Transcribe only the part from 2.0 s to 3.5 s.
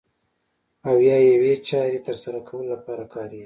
ترسره کولو لپاره کاریږي.